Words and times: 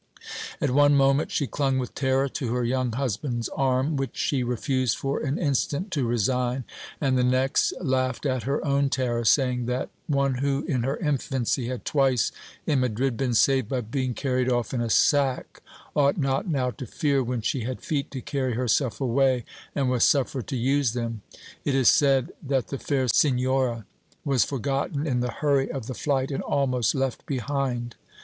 At 0.59 0.71
one 0.71 0.95
moment 0.95 1.29
she 1.29 1.45
clung 1.45 1.77
with 1.77 1.93
terror 1.93 2.27
to 2.27 2.53
her 2.55 2.63
young 2.63 2.93
husband's 2.93 3.49
arm, 3.49 3.97
which 3.97 4.17
she 4.17 4.41
refused 4.41 4.97
for 4.97 5.19
an 5.19 5.37
instant 5.37 5.91
to 5.91 6.07
resign, 6.07 6.63
and 6.99 7.19
the 7.19 7.23
next 7.23 7.71
laughed 7.79 8.25
at 8.25 8.41
her 8.41 8.65
own 8.65 8.89
terror, 8.89 9.23
saying 9.23 9.67
that 9.67 9.89
one 10.07 10.39
who 10.39 10.63
in 10.63 10.81
her 10.81 10.97
infancy 10.97 11.67
had 11.67 11.85
twice, 11.85 12.31
in 12.65 12.79
Madrid, 12.79 13.15
been 13.15 13.35
saved 13.35 13.69
by 13.69 13.81
being 13.81 14.15
carried 14.15 14.49
off 14.51 14.73
in 14.73 14.81
a 14.81 14.89
sack 14.89 15.61
ought 15.95 16.17
not 16.17 16.47
now 16.47 16.71
to 16.71 16.87
fear 16.87 17.21
when 17.23 17.41
she 17.41 17.59
had 17.65 17.81
feet 17.83 18.09
to 18.09 18.21
carry 18.21 18.53
herself 18.55 18.99
away 19.01 19.45
and 19.75 19.87
was 19.91 20.03
suffered 20.03 20.47
to 20.47 20.57
use 20.57 20.93
them! 20.93 21.21
It 21.63 21.75
is 21.75 21.89
said 21.89 22.31
that 22.41 22.69
the 22.69 22.79
fair 22.79 23.07
Senora 23.07 23.85
was 24.25 24.43
forgotten 24.45 25.05
in 25.05 25.19
the 25.19 25.29
hurry 25.29 25.69
of 25.71 25.85
the 25.85 25.93
flight 25.93 26.31
and 26.31 26.41
almost 26.41 26.95
left 26.95 27.23
behind! 27.27 27.97